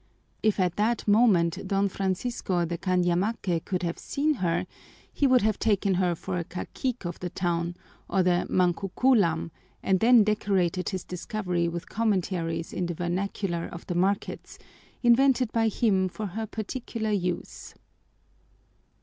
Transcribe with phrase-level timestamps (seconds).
[0.41, 4.65] If at that moment Don Francisco de Cañamaque could have seen her,
[5.13, 7.75] he would have taken her for a cacique of the town
[8.09, 9.51] or the mankukúlam,
[9.83, 14.57] and then decorated his discovery with commentaries in the vernacular of the markets,
[15.03, 17.75] invented by him for her particular use.